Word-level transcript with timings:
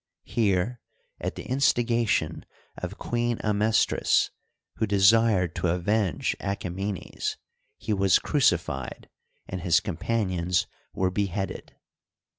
Here, 0.25 0.81
at 1.19 1.35
the 1.35 1.43
instigation 1.43 2.43
of 2.75 2.97
Queen 2.97 3.37
Amestris, 3.43 4.31
who 4.77 4.87
desired 4.87 5.53
to 5.57 5.67
avenge 5.67 6.35
Achaemenes, 6.39 7.37
he 7.77 7.93
was 7.93 8.17
crucified 8.17 9.09
and 9.47 9.61
his 9.61 9.79
companions 9.79 10.65
were 10.91 11.11
beheaded. 11.11 11.75